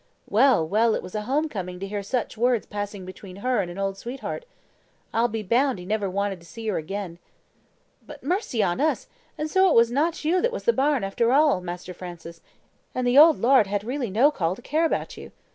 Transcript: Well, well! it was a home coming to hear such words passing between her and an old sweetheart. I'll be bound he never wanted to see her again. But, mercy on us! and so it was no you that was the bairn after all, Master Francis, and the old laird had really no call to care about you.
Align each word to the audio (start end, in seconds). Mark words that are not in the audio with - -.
Well, 0.27 0.67
well! 0.67 0.95
it 0.95 1.03
was 1.03 1.13
a 1.13 1.21
home 1.29 1.47
coming 1.47 1.79
to 1.79 1.87
hear 1.87 2.01
such 2.01 2.35
words 2.35 2.65
passing 2.65 3.05
between 3.05 3.35
her 3.35 3.61
and 3.61 3.69
an 3.69 3.77
old 3.77 3.99
sweetheart. 3.99 4.45
I'll 5.13 5.27
be 5.27 5.43
bound 5.43 5.77
he 5.77 5.85
never 5.85 6.09
wanted 6.09 6.39
to 6.39 6.45
see 6.47 6.67
her 6.69 6.77
again. 6.77 7.19
But, 8.07 8.23
mercy 8.23 8.63
on 8.63 8.81
us! 8.81 9.05
and 9.37 9.47
so 9.47 9.69
it 9.69 9.75
was 9.75 9.91
no 9.91 10.09
you 10.17 10.41
that 10.41 10.51
was 10.51 10.63
the 10.63 10.73
bairn 10.73 11.03
after 11.03 11.31
all, 11.31 11.61
Master 11.61 11.93
Francis, 11.93 12.41
and 12.95 13.05
the 13.05 13.19
old 13.19 13.39
laird 13.43 13.67
had 13.67 13.83
really 13.83 14.09
no 14.09 14.31
call 14.31 14.55
to 14.55 14.61
care 14.63 14.85
about 14.85 15.17
you. 15.17 15.31